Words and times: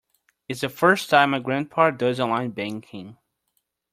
It's 0.49 0.61
the 0.61 0.69
first 0.69 1.11
time 1.11 1.29
my 1.29 1.37
grandpa 1.37 1.91
does 1.91 2.19
online 2.19 2.49
banking. 2.53 3.17